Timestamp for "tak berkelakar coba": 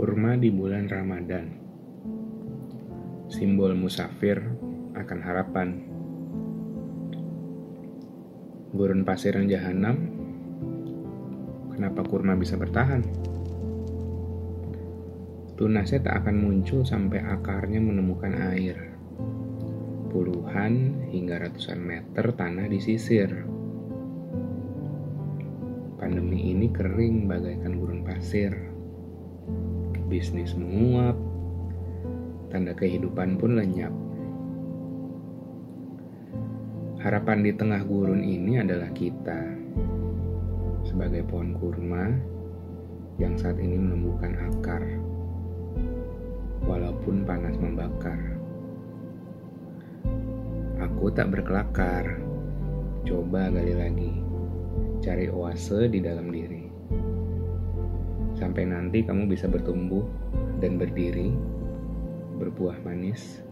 51.14-53.46